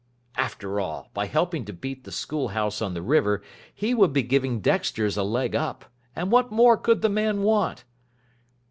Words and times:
After 0.35 0.79
all, 0.79 1.11
by 1.13 1.27
helping 1.27 1.63
to 1.65 1.73
beat 1.73 2.05
the 2.05 2.11
School 2.11 2.47
House 2.47 2.81
on 2.81 2.95
the 2.95 3.03
river 3.03 3.43
he 3.71 3.93
would 3.93 4.11
be 4.13 4.23
giving 4.23 4.59
Dexter's 4.59 5.15
a 5.15 5.21
leg 5.21 5.55
up. 5.55 5.85
And 6.15 6.31
what 6.31 6.51
more 6.51 6.75
could 6.75 7.03
the 7.03 7.07
man 7.07 7.43
want? 7.43 7.83